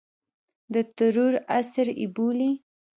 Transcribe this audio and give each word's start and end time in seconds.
د 0.73 0.75
ترور 0.97 1.33
عصر 1.55 1.87
یې 1.99 2.07
بولي. 2.15 2.51